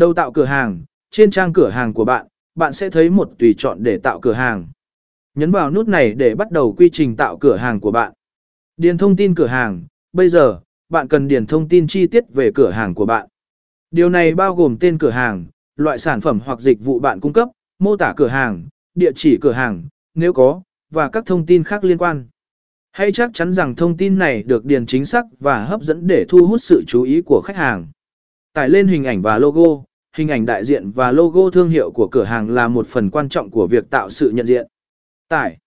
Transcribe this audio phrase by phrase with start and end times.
[0.00, 3.54] Đầu tạo cửa hàng, trên trang cửa hàng của bạn, bạn sẽ thấy một tùy
[3.58, 4.68] chọn để tạo cửa hàng.
[5.34, 8.12] Nhấn vào nút này để bắt đầu quy trình tạo cửa hàng của bạn.
[8.76, 9.82] Điền thông tin cửa hàng,
[10.12, 13.28] bây giờ, bạn cần điền thông tin chi tiết về cửa hàng của bạn.
[13.90, 17.32] Điều này bao gồm tên cửa hàng, loại sản phẩm hoặc dịch vụ bạn cung
[17.32, 17.48] cấp,
[17.78, 21.84] mô tả cửa hàng, địa chỉ cửa hàng, nếu có, và các thông tin khác
[21.84, 22.28] liên quan.
[22.92, 26.24] Hãy chắc chắn rằng thông tin này được điền chính xác và hấp dẫn để
[26.28, 27.86] thu hút sự chú ý của khách hàng.
[28.52, 29.82] Tải lên hình ảnh và logo,
[30.16, 33.28] hình ảnh đại diện và logo thương hiệu của cửa hàng là một phần quan
[33.28, 34.66] trọng của việc tạo sự nhận diện.
[35.28, 35.58] Tải